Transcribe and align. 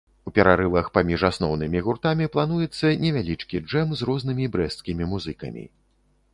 У 0.29 0.31
перарывах 0.37 0.87
паміж 0.95 1.25
асноўнымі 1.29 1.83
гуртамі 1.89 2.29
плануецца 2.37 2.93
невялічкі 3.03 3.63
джэм 3.69 3.87
з 4.03 4.09
рознымі 4.11 4.51
брэсцкімі 4.59 5.03
музыкамі. 5.15 5.63